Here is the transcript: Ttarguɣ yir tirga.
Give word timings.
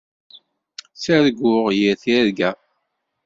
Ttarguɣ 0.93 1.65
yir 1.77 1.95
tirga. 2.01 2.51